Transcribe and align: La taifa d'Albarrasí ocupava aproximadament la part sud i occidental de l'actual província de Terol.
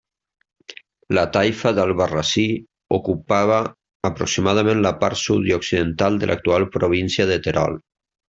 La 1.17 1.25
taifa 1.35 1.73
d'Albarrasí 1.79 2.45
ocupava 2.99 3.59
aproximadament 4.11 4.81
la 4.87 4.93
part 5.05 5.21
sud 5.25 5.47
i 5.51 5.55
occidental 5.59 6.19
de 6.25 6.31
l'actual 6.33 6.67
província 6.79 7.29
de 7.35 7.39
Terol. 7.51 7.79